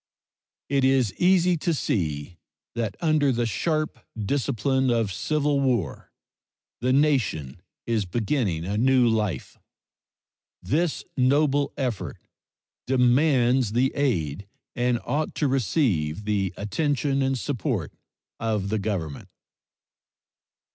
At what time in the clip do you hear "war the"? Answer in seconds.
5.59-6.91